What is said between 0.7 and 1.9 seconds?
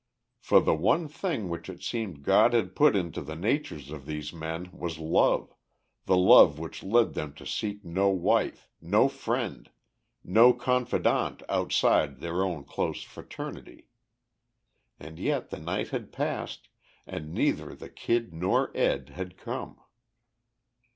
one thing which it